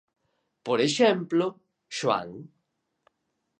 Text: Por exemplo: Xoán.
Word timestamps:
Por 0.65 0.77
exemplo: 0.87 1.45
Xoán. 1.97 2.29